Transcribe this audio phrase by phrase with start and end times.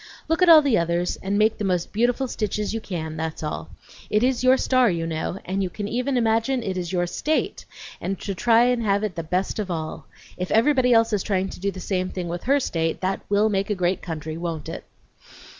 [0.27, 3.69] "Look at all the others and make the most beautiful stitches you can, that's all.
[4.09, 7.65] It is your star, you know, and you can even imagine it is your state,
[8.01, 10.07] and try and have it the best of all.
[10.37, 13.47] If everybody else is trying to do the same thing with her state, that will
[13.47, 14.85] make a great country, won't it?"